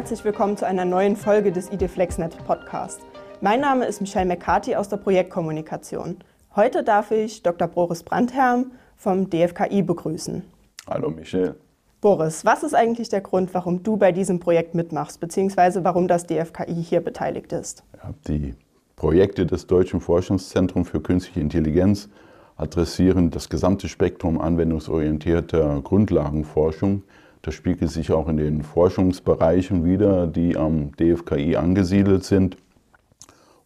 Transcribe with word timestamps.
herzlich 0.00 0.24
willkommen 0.24 0.56
zu 0.56 0.66
einer 0.66 0.86
neuen 0.86 1.14
Folge 1.14 1.52
des 1.52 1.70
IDFlexNet 1.70 2.42
Podcast. 2.46 3.02
Mein 3.42 3.60
Name 3.60 3.84
ist 3.84 4.00
Michelle 4.00 4.24
McCarthy 4.24 4.74
aus 4.74 4.88
der 4.88 4.96
Projektkommunikation. 4.96 6.16
Heute 6.56 6.82
darf 6.82 7.10
ich 7.10 7.42
Dr. 7.42 7.68
Boris 7.68 8.02
Brandherm 8.02 8.72
vom 8.96 9.28
DFKI 9.28 9.82
begrüßen. 9.82 10.42
Hallo 10.88 11.10
Michelle. 11.10 11.56
Boris, 12.00 12.46
was 12.46 12.62
ist 12.62 12.72
eigentlich 12.72 13.10
der 13.10 13.20
Grund, 13.20 13.52
warum 13.52 13.82
du 13.82 13.98
bei 13.98 14.10
diesem 14.10 14.40
Projekt 14.40 14.74
mitmachst, 14.74 15.20
beziehungsweise 15.20 15.84
warum 15.84 16.08
das 16.08 16.26
DFKI 16.26 16.82
hier 16.82 17.02
beteiligt 17.02 17.52
ist? 17.52 17.84
Die 18.26 18.54
Projekte 18.96 19.44
des 19.44 19.66
Deutschen 19.66 20.00
Forschungszentrums 20.00 20.88
für 20.88 21.02
Künstliche 21.02 21.40
Intelligenz 21.40 22.08
adressieren 22.56 23.30
das 23.30 23.50
gesamte 23.50 23.86
Spektrum 23.86 24.40
anwendungsorientierter 24.40 25.82
Grundlagenforschung 25.82 27.02
das 27.42 27.54
spiegelt 27.54 27.90
sich 27.90 28.12
auch 28.12 28.28
in 28.28 28.36
den 28.36 28.62
Forschungsbereichen 28.62 29.84
wieder, 29.84 30.26
die 30.26 30.56
am 30.56 30.92
DFKI 30.96 31.56
angesiedelt 31.56 32.24
sind. 32.24 32.56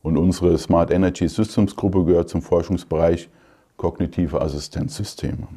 Und 0.03 0.17
unsere 0.17 0.57
Smart 0.59 0.91
Energy 0.91 1.29
Systems 1.29 1.75
Gruppe 1.75 2.05
gehört 2.05 2.29
zum 2.29 2.43
Forschungsbereich 2.43 3.29
kognitive 3.77 4.41
Assistenzsysteme. 4.41 5.49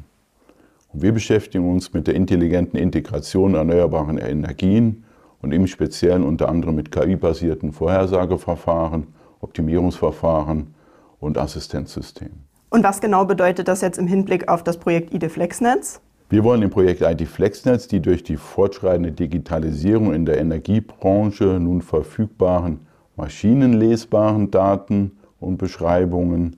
Und 0.92 1.02
wir 1.02 1.12
beschäftigen 1.12 1.70
uns 1.70 1.92
mit 1.92 2.06
der 2.06 2.14
intelligenten 2.14 2.78
Integration 2.78 3.54
erneuerbarer 3.54 4.20
Energien 4.20 5.04
und 5.42 5.52
im 5.52 5.66
Speziellen 5.66 6.24
unter 6.24 6.48
anderem 6.48 6.74
mit 6.74 6.90
KI-basierten 6.90 7.72
Vorhersageverfahren, 7.72 9.06
Optimierungsverfahren 9.40 10.74
und 11.20 11.38
Assistenzsystemen. 11.38 12.48
Und 12.70 12.84
was 12.84 13.00
genau 13.00 13.24
bedeutet 13.24 13.68
das 13.68 13.80
jetzt 13.80 13.98
im 13.98 14.06
Hinblick 14.06 14.48
auf 14.48 14.62
das 14.62 14.78
Projekt 14.78 15.14
IDE-Flexnetz? 15.14 16.00
Wir 16.30 16.44
wollen 16.44 16.60
im 16.60 16.68
Projekt 16.68 17.00
IT 17.00 17.26
FlexNetz 17.26 17.88
die 17.88 18.00
durch 18.00 18.22
die 18.22 18.36
fortschreitende 18.36 19.12
Digitalisierung 19.12 20.12
in 20.12 20.26
der 20.26 20.38
Energiebranche 20.38 21.58
nun 21.58 21.80
verfügbaren 21.80 22.80
maschinenlesbaren 23.16 24.50
Daten 24.50 25.12
und 25.40 25.56
Beschreibungen 25.56 26.56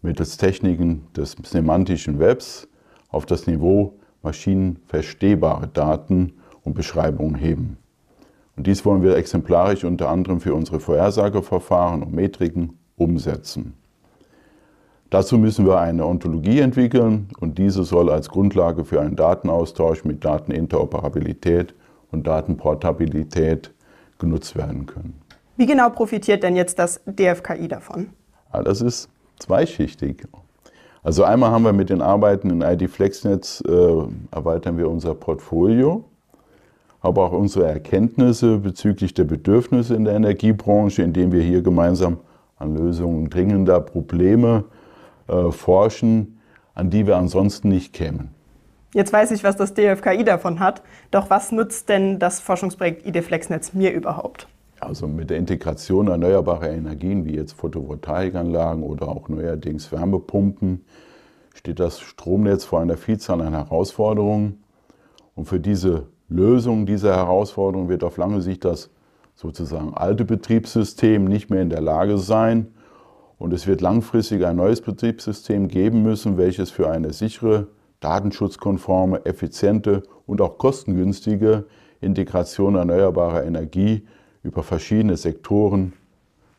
mittels 0.00 0.38
Techniken 0.38 1.06
des 1.14 1.36
semantischen 1.42 2.18
Webs 2.18 2.66
auf 3.10 3.26
das 3.26 3.46
Niveau 3.46 3.98
maschinenverstehbare 4.22 5.68
Daten 5.68 6.32
und 6.62 6.74
Beschreibungen 6.74 7.34
heben. 7.34 7.76
Und 8.56 8.66
dies 8.66 8.86
wollen 8.86 9.02
wir 9.02 9.16
exemplarisch 9.16 9.84
unter 9.84 10.08
anderem 10.08 10.40
für 10.40 10.54
unsere 10.54 10.80
Vorhersageverfahren 10.80 12.02
und 12.02 12.14
Metriken 12.14 12.78
umsetzen. 12.96 13.74
Dazu 15.10 15.38
müssen 15.38 15.66
wir 15.66 15.80
eine 15.80 16.06
Ontologie 16.06 16.60
entwickeln 16.60 17.28
und 17.40 17.58
diese 17.58 17.82
soll 17.82 18.10
als 18.10 18.28
Grundlage 18.28 18.84
für 18.84 19.00
einen 19.00 19.16
Datenaustausch 19.16 20.04
mit 20.04 20.24
Dateninteroperabilität 20.24 21.74
und 22.12 22.28
Datenportabilität 22.28 23.72
genutzt 24.20 24.54
werden 24.54 24.86
können. 24.86 25.20
Wie 25.56 25.66
genau 25.66 25.90
profitiert 25.90 26.44
denn 26.44 26.54
jetzt 26.54 26.78
das 26.78 27.00
DFKI 27.06 27.66
davon? 27.66 28.10
Ja, 28.52 28.62
das 28.62 28.80
ist 28.80 29.08
zweischichtig. 29.40 30.28
Also 31.02 31.24
einmal 31.24 31.50
haben 31.50 31.64
wir 31.64 31.72
mit 31.72 31.90
den 31.90 32.02
Arbeiten 32.02 32.48
in 32.50 32.62
ID 32.62 32.88
FlexNetz 32.88 33.62
äh, 33.66 33.72
erweitern 34.30 34.78
wir 34.78 34.88
unser 34.88 35.14
Portfolio, 35.14 36.04
aber 37.00 37.24
auch 37.24 37.32
unsere 37.32 37.66
Erkenntnisse 37.66 38.58
bezüglich 38.58 39.12
der 39.14 39.24
Bedürfnisse 39.24 39.94
in 39.96 40.04
der 40.04 40.14
Energiebranche, 40.14 41.02
indem 41.02 41.32
wir 41.32 41.42
hier 41.42 41.62
gemeinsam 41.62 42.18
an 42.58 42.76
Lösungen 42.76 43.28
dringender 43.28 43.80
Probleme 43.80 44.64
äh, 45.30 45.52
forschen, 45.52 46.40
an 46.74 46.90
die 46.90 47.06
wir 47.06 47.16
ansonsten 47.16 47.68
nicht 47.68 47.92
kämen. 47.92 48.30
Jetzt 48.92 49.12
weiß 49.12 49.30
ich, 49.30 49.44
was 49.44 49.56
das 49.56 49.74
DFKI 49.74 50.24
davon 50.24 50.58
hat. 50.58 50.82
Doch 51.10 51.30
was 51.30 51.52
nutzt 51.52 51.88
denn 51.88 52.18
das 52.18 52.40
Forschungsprojekt 52.40 53.06
IDFlexnetz 53.06 53.72
mir 53.72 53.92
überhaupt? 53.92 54.48
Also 54.80 55.06
mit 55.06 55.30
der 55.30 55.36
Integration 55.36 56.08
erneuerbarer 56.08 56.70
Energien 56.70 57.24
wie 57.24 57.36
jetzt 57.36 57.52
Photovoltaikanlagen 57.52 58.82
oder 58.82 59.08
auch 59.08 59.28
neuerdings 59.28 59.92
Wärmepumpen 59.92 60.84
steht 61.54 61.78
das 61.78 62.00
Stromnetz 62.00 62.64
vor 62.64 62.80
einer 62.80 62.96
Vielzahl 62.96 63.42
an 63.42 63.52
Herausforderungen. 63.52 64.64
Und 65.34 65.44
für 65.44 65.60
diese 65.60 66.06
Lösung 66.28 66.86
dieser 66.86 67.14
Herausforderungen 67.14 67.88
wird 67.88 68.02
auf 68.02 68.16
lange 68.16 68.40
Sicht 68.40 68.64
das 68.64 68.90
sozusagen 69.34 69.94
alte 69.94 70.24
Betriebssystem 70.24 71.24
nicht 71.24 71.50
mehr 71.50 71.62
in 71.62 71.70
der 71.70 71.80
Lage 71.80 72.18
sein, 72.18 72.68
und 73.40 73.54
es 73.54 73.66
wird 73.66 73.80
langfristig 73.80 74.44
ein 74.44 74.56
neues 74.56 74.82
Betriebssystem 74.82 75.66
geben 75.66 76.02
müssen, 76.02 76.36
welches 76.36 76.70
für 76.70 76.90
eine 76.90 77.14
sichere, 77.14 77.68
datenschutzkonforme, 78.00 79.24
effiziente 79.24 80.02
und 80.26 80.42
auch 80.42 80.58
kostengünstige 80.58 81.64
Integration 82.02 82.74
erneuerbarer 82.74 83.44
Energie 83.44 84.06
über 84.42 84.62
verschiedene 84.62 85.16
Sektoren, 85.16 85.94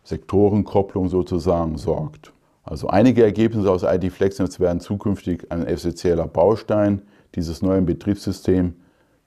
Sektorenkopplung 0.03 1.07
sozusagen 1.07 1.77
sorgt. 1.77 2.33
Also 2.63 2.87
einige 2.87 3.23
Ergebnisse 3.23 3.69
aus 3.69 3.83
ID 3.83 4.11
FlexNetz 4.11 4.59
werden 4.59 4.79
zukünftig 4.79 5.51
ein 5.51 5.67
essentieller 5.67 6.27
Baustein 6.27 7.03
dieses 7.35 7.61
neuen 7.61 7.85
Betriebssystems 7.85 8.73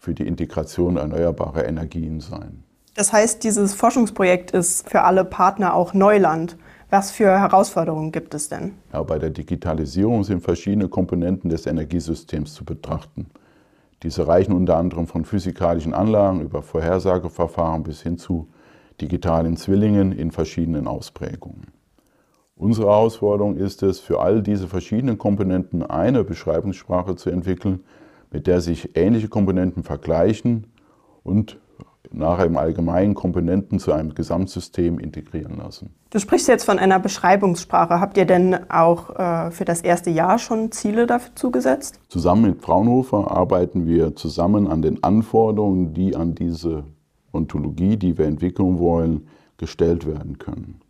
für 0.00 0.12
die 0.12 0.26
Integration 0.26 0.96
erneuerbarer 0.96 1.64
Energien 1.66 2.18
sein. 2.18 2.64
Das 2.96 3.12
heißt, 3.12 3.44
dieses 3.44 3.74
Forschungsprojekt 3.74 4.50
ist 4.50 4.90
für 4.90 5.02
alle 5.02 5.24
Partner 5.24 5.74
auch 5.74 5.94
Neuland. 5.94 6.56
Was 6.94 7.10
für 7.10 7.40
Herausforderungen 7.40 8.12
gibt 8.12 8.34
es 8.34 8.48
denn? 8.48 8.74
Ja, 8.92 9.02
bei 9.02 9.18
der 9.18 9.30
Digitalisierung 9.30 10.22
sind 10.22 10.44
verschiedene 10.44 10.86
Komponenten 10.86 11.50
des 11.50 11.66
Energiesystems 11.66 12.54
zu 12.54 12.64
betrachten. 12.64 13.26
Diese 14.04 14.28
reichen 14.28 14.52
unter 14.52 14.76
anderem 14.76 15.08
von 15.08 15.24
physikalischen 15.24 15.92
Anlagen 15.92 16.40
über 16.40 16.62
Vorhersageverfahren 16.62 17.82
bis 17.82 18.02
hin 18.02 18.16
zu 18.16 18.46
digitalen 19.00 19.56
Zwillingen 19.56 20.12
in 20.12 20.30
verschiedenen 20.30 20.86
Ausprägungen. 20.86 21.72
Unsere 22.54 22.86
Herausforderung 22.86 23.56
ist 23.56 23.82
es, 23.82 23.98
für 23.98 24.20
all 24.20 24.40
diese 24.40 24.68
verschiedenen 24.68 25.18
Komponenten 25.18 25.82
eine 25.82 26.22
Beschreibungssprache 26.22 27.16
zu 27.16 27.28
entwickeln, 27.28 27.80
mit 28.30 28.46
der 28.46 28.60
sich 28.60 28.96
ähnliche 28.96 29.26
Komponenten 29.26 29.82
vergleichen 29.82 30.68
und 31.24 31.58
nachher 32.12 32.46
im 32.46 32.56
Allgemeinen 32.56 33.14
Komponenten 33.14 33.78
zu 33.78 33.92
einem 33.92 34.14
Gesamtsystem 34.14 34.98
integrieren 34.98 35.56
lassen. 35.56 35.94
Du 36.10 36.18
sprichst 36.18 36.48
jetzt 36.48 36.64
von 36.64 36.78
einer 36.78 36.98
Beschreibungssprache. 36.98 38.00
Habt 38.00 38.16
ihr 38.16 38.24
denn 38.24 38.70
auch 38.70 39.10
äh, 39.16 39.50
für 39.50 39.64
das 39.64 39.80
erste 39.80 40.10
Jahr 40.10 40.38
schon 40.38 40.70
Ziele 40.70 41.06
dafür 41.06 41.34
zugesetzt? 41.34 42.00
Zusammen 42.08 42.42
mit 42.42 42.62
Fraunhofer 42.62 43.30
arbeiten 43.30 43.86
wir 43.86 44.14
zusammen 44.14 44.68
an 44.68 44.82
den 44.82 45.02
Anforderungen, 45.02 45.94
die 45.94 46.14
an 46.14 46.34
diese 46.34 46.84
Ontologie, 47.32 47.96
die 47.96 48.16
wir 48.16 48.26
entwickeln 48.26 48.78
wollen, 48.78 49.26
gestellt 49.56 50.06
werden 50.06 50.38
können. 50.38 50.80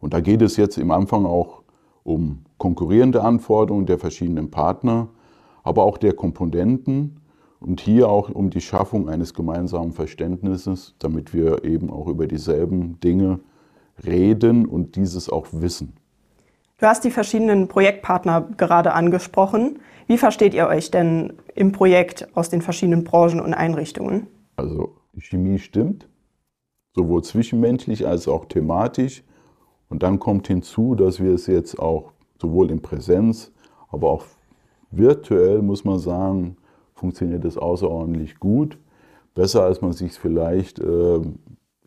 Und 0.00 0.14
da 0.14 0.20
geht 0.20 0.42
es 0.42 0.56
jetzt 0.56 0.78
im 0.78 0.90
Anfang 0.90 1.26
auch 1.26 1.62
um 2.02 2.44
konkurrierende 2.58 3.22
Anforderungen 3.22 3.86
der 3.86 3.98
verschiedenen 3.98 4.50
Partner, 4.50 5.08
aber 5.62 5.84
auch 5.84 5.98
der 5.98 6.14
Komponenten 6.14 7.20
und 7.62 7.80
hier 7.80 8.08
auch 8.08 8.28
um 8.28 8.50
die 8.50 8.60
Schaffung 8.60 9.08
eines 9.08 9.34
gemeinsamen 9.34 9.92
Verständnisses, 9.92 10.94
damit 10.98 11.32
wir 11.32 11.64
eben 11.64 11.90
auch 11.90 12.08
über 12.08 12.26
dieselben 12.26 12.98
Dinge 13.00 13.40
reden 14.04 14.66
und 14.66 14.96
dieses 14.96 15.28
auch 15.28 15.46
wissen. 15.52 15.94
Du 16.78 16.86
hast 16.86 17.04
die 17.04 17.12
verschiedenen 17.12 17.68
Projektpartner 17.68 18.48
gerade 18.56 18.92
angesprochen. 18.92 19.78
Wie 20.08 20.18
versteht 20.18 20.54
ihr 20.54 20.66
euch 20.66 20.90
denn 20.90 21.34
im 21.54 21.70
Projekt 21.70 22.28
aus 22.34 22.50
den 22.50 22.60
verschiedenen 22.60 23.04
Branchen 23.04 23.40
und 23.40 23.54
Einrichtungen? 23.54 24.26
Also 24.56 24.96
Chemie 25.18 25.60
stimmt, 25.60 26.08
sowohl 26.94 27.22
zwischenmenschlich 27.22 28.06
als 28.06 28.26
auch 28.26 28.46
thematisch. 28.46 29.22
Und 29.88 30.02
dann 30.02 30.18
kommt 30.18 30.48
hinzu, 30.48 30.96
dass 30.96 31.22
wir 31.22 31.32
es 31.32 31.46
jetzt 31.46 31.78
auch 31.78 32.12
sowohl 32.40 32.70
in 32.72 32.82
Präsenz, 32.82 33.52
aber 33.88 34.10
auch 34.10 34.24
virtuell, 34.90 35.62
muss 35.62 35.84
man 35.84 35.98
sagen, 36.00 36.56
funktioniert 37.02 37.44
das 37.44 37.58
außerordentlich 37.58 38.38
gut. 38.38 38.78
Besser, 39.34 39.64
als 39.64 39.82
man 39.82 39.92
sich 39.92 40.12
vielleicht 40.12 40.78
äh, 40.78 41.20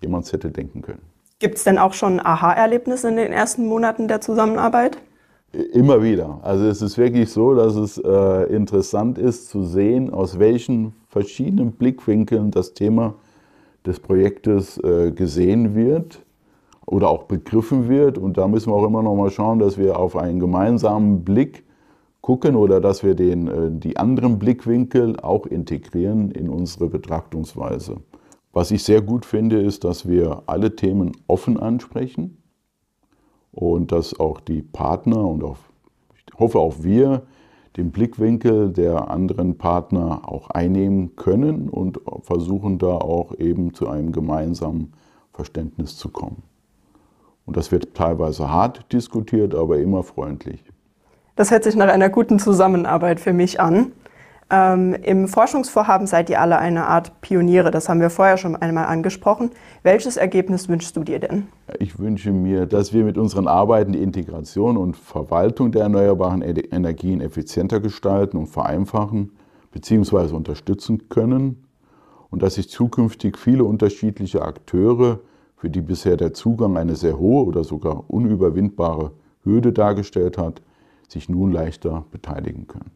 jemand 0.02 0.32
hätte 0.32 0.52
denken 0.52 0.82
können. 0.82 1.02
Gibt 1.40 1.56
es 1.56 1.64
denn 1.64 1.78
auch 1.78 1.94
schon 1.94 2.20
Aha-Erlebnisse 2.20 3.08
in 3.08 3.16
den 3.16 3.32
ersten 3.32 3.66
Monaten 3.66 4.10
der 4.10 4.20
Zusammenarbeit? 4.20 4.98
Immer 5.72 6.04
wieder. 6.04 6.40
Also 6.44 6.66
es 6.66 6.82
ist 6.82 6.98
wirklich 6.98 7.30
so, 7.32 7.56
dass 7.56 7.76
es 7.76 7.98
äh, 7.98 8.54
interessant 8.54 9.18
ist 9.18 9.48
zu 9.50 9.64
sehen, 9.64 10.14
aus 10.14 10.38
welchen 10.38 10.94
verschiedenen 11.08 11.72
Blickwinkeln 11.72 12.52
das 12.52 12.74
Thema 12.74 13.16
des 13.86 14.02
Projektes 14.02 14.78
äh, 14.80 15.12
gesehen 15.12 15.76
wird 15.76 16.20
oder 16.86 17.08
auch 17.10 17.24
begriffen 17.24 17.88
wird. 17.88 18.18
Und 18.18 18.38
da 18.38 18.50
müssen 18.50 18.70
wir 18.70 18.76
auch 18.76 18.86
immer 18.86 19.02
noch 19.02 19.16
mal 19.16 19.30
schauen, 19.30 19.60
dass 19.60 19.78
wir 19.78 19.98
auf 19.98 20.18
einen 20.18 20.42
gemeinsamen 20.42 21.24
Blick 21.24 21.65
gucken 22.26 22.56
oder 22.56 22.82
dass 22.82 23.04
wir 23.04 23.14
den, 23.14 23.48
äh, 23.48 23.70
die 23.70 23.98
anderen 23.98 24.40
Blickwinkel 24.40 25.20
auch 25.20 25.46
integrieren 25.46 26.32
in 26.32 26.50
unsere 26.50 26.88
Betrachtungsweise. 26.88 27.98
Was 28.52 28.72
ich 28.72 28.84
sehr 28.84 29.04
gut 29.04 29.28
finde, 29.28 29.62
ist, 29.62 29.84
dass 29.84 30.08
wir 30.08 30.42
alle 30.48 30.76
Themen 30.76 31.12
offen 31.28 31.60
ansprechen 31.60 32.42
und 33.52 33.92
dass 33.92 34.20
auch 34.20 34.40
die 34.40 34.64
Partner 34.64 35.24
und 35.24 35.44
auch, 35.44 35.58
ich 36.16 36.40
hoffe 36.40 36.58
auch 36.58 36.82
wir 36.82 37.28
den 37.78 37.92
Blickwinkel 37.92 38.74
der 38.74 39.12
anderen 39.12 39.60
Partner 39.60 40.28
auch 40.28 40.50
einnehmen 40.50 41.16
können 41.16 41.70
und 41.70 42.00
versuchen 42.22 42.80
da 42.80 42.96
auch 42.96 43.36
eben 43.38 43.76
zu 43.76 43.88
einem 43.88 44.12
gemeinsamen 44.12 44.94
Verständnis 45.32 45.96
zu 45.96 46.10
kommen. 46.10 46.42
Und 47.46 47.56
das 47.56 47.72
wird 47.72 47.94
teilweise 47.94 48.50
hart 48.50 48.92
diskutiert, 48.92 49.54
aber 49.54 49.78
immer 49.78 50.02
freundlich. 50.02 50.64
Das 51.36 51.52
hört 51.52 51.66
sich 51.66 51.76
nach 51.76 51.90
einer 51.90 52.08
guten 52.08 52.40
Zusammenarbeit 52.40 53.20
für 53.20 53.34
mich 53.34 53.60
an. 53.60 53.92
Ähm, 54.50 54.94
Im 54.94 55.28
Forschungsvorhaben 55.28 56.08
seid 56.08 56.30
ihr 56.30 56.40
alle 56.40 56.60
eine 56.60 56.86
Art 56.86 57.20
Pioniere, 57.20 57.72
das 57.72 57.90
haben 57.90 58.00
wir 58.00 58.10
vorher 58.10 58.38
schon 58.38 58.56
einmal 58.56 58.86
angesprochen. 58.86 59.50
Welches 59.84 60.16
Ergebnis 60.16 60.70
wünschst 60.70 60.96
du 60.96 61.04
dir 61.04 61.20
denn? 61.20 61.48
Ich 61.80 62.00
wünsche 62.00 62.32
mir, 62.32 62.68
dass 62.68 62.94
wir 62.94 63.04
mit 63.04 63.18
unseren 63.18 63.48
Arbeiten 63.50 63.92
die 63.92 64.02
Integration 64.02 64.78
und 64.78 64.96
Verwaltung 64.96 65.72
der 65.74 65.82
erneuerbaren 65.84 66.42
Energien 66.42 67.20
effizienter 67.20 67.82
gestalten 67.82 68.38
und 68.38 68.48
vereinfachen 68.48 69.32
bzw. 69.74 70.34
unterstützen 70.36 71.10
können 71.10 71.66
und 72.30 72.44
dass 72.44 72.54
sich 72.54 72.70
zukünftig 72.70 73.38
viele 73.38 73.66
unterschiedliche 73.66 74.42
Akteure, 74.42 75.20
für 75.58 75.70
die 75.70 75.82
bisher 75.82 76.16
der 76.16 76.34
Zugang 76.34 76.78
eine 76.78 76.96
sehr 76.96 77.18
hohe 77.18 77.46
oder 77.46 77.64
sogar 77.64 78.04
unüberwindbare 78.10 79.12
Hürde 79.44 79.74
dargestellt 79.74 80.38
hat, 80.38 80.62
sich 81.12 81.30
nun 81.30 81.52
leichter 81.52 82.06
beteiligen 82.12 82.68
können. 82.68 82.92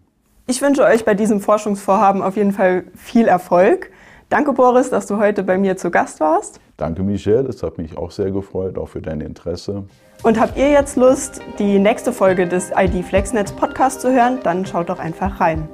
Ich 0.48 0.62
wünsche 0.62 0.84
euch 0.84 1.06
bei 1.06 1.14
diesem 1.14 1.42
Forschungsvorhaben 1.42 2.22
auf 2.22 2.36
jeden 2.36 2.54
Fall 2.54 2.86
viel 2.96 3.28
Erfolg. 3.28 3.92
Danke, 4.30 4.54
Boris, 4.54 4.90
dass 4.90 5.06
du 5.06 5.18
heute 5.18 5.44
bei 5.44 5.58
mir 5.58 5.78
zu 5.78 5.92
Gast 5.92 6.20
warst. 6.20 6.60
Danke, 6.78 7.04
Michelle. 7.04 7.48
Es 7.48 7.62
hat 7.62 7.78
mich 7.78 7.98
auch 7.98 8.12
sehr 8.12 8.32
gefreut, 8.32 8.78
auch 8.78 8.90
für 8.90 9.02
dein 9.02 9.22
Interesse. 9.22 9.84
Und 10.24 10.40
habt 10.40 10.58
ihr 10.58 10.70
jetzt 10.70 10.98
Lust, 10.98 11.42
die 11.60 11.80
nächste 11.80 12.12
Folge 12.12 12.48
des 12.48 12.72
ID 12.76 13.06
FlexNetz 13.06 13.52
Podcast 13.52 14.02
zu 14.02 14.12
hören? 14.12 14.40
Dann 14.44 14.66
schaut 14.66 14.90
doch 14.90 15.00
einfach 15.00 15.40
rein. 15.40 15.68